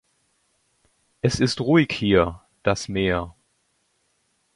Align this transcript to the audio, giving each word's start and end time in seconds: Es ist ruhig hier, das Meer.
Es 1.21 1.39
ist 1.39 1.61
ruhig 1.61 1.89
hier, 1.91 2.41
das 2.63 2.87
Meer. 2.87 3.35